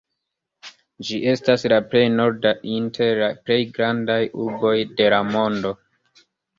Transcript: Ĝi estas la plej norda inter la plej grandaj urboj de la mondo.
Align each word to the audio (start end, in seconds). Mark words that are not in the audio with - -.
Ĝi 1.09 1.19
estas 1.33 1.65
la 1.75 1.79
plej 1.91 2.03
norda 2.15 2.55
inter 2.79 3.23
la 3.23 3.31
plej 3.45 3.61
grandaj 3.79 4.19
urboj 4.49 4.77
de 4.99 5.17
la 5.17 5.25
mondo. 5.33 5.81